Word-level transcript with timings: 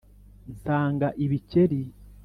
nsanga 0.51 1.07
ibikeri 1.23 1.81